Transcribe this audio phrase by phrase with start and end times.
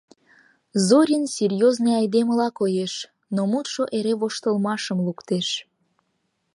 [0.85, 2.93] Зорин серьёзный айдемыла коеш,
[3.35, 5.47] но мутшо эре воштылмашым луктеш.